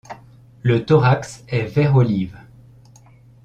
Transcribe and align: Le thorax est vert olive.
Le 0.63 0.83
thorax 0.83 1.43
est 1.47 1.67
vert 1.67 1.95
olive. 1.95 2.35